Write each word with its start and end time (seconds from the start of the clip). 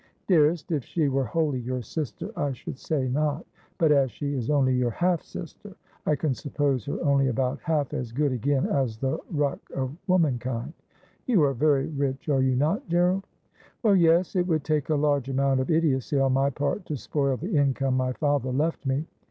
'Dearest, 0.31 0.71
if 0.71 0.83
she 0.83 1.09
were 1.09 1.25
wholly 1.25 1.59
your 1.59 1.83
sister 1.83 2.31
I 2.35 2.53
should 2.53 2.79
say 2.79 3.07
not. 3.07 3.45
But 3.77 3.91
as 3.91 4.09
she 4.09 4.33
is 4.33 4.49
only 4.49 4.73
your 4.73 4.89
half 4.89 5.21
sister, 5.21 5.75
I 6.07 6.15
can 6.15 6.33
suppose 6.33 6.85
her 6.85 6.99
only 7.05 7.27
about 7.27 7.59
half 7.59 7.93
as 7.93 8.11
good 8.11 8.31
again 8.31 8.65
as 8.65 8.97
the 8.97 9.19
ruck 9.29 9.59
of 9.75 9.95
womankind.'' 10.07 10.73
You 11.27 11.43
are 11.43 11.53
very 11.53 11.85
rich, 11.85 12.29
are 12.29 12.41
you 12.41 12.55
not, 12.55 12.87
Gerald?'' 12.87 13.27
Well, 13.83 13.95
yes; 13.95 14.35
it 14.35 14.47
would 14.47 14.63
take 14.63 14.89
a 14.89 14.95
large 14.95 15.29
amount 15.29 15.59
of 15.59 15.69
idiocy 15.69 16.17
on 16.17 16.33
my 16.33 16.49
part 16.49 16.87
to 16.87 16.97
spoil 16.97 17.37
the 17.37 17.55
income 17.55 17.95
my 17.95 18.13
father 18.13 18.51
left 18.51 18.83
me. 18.87 19.05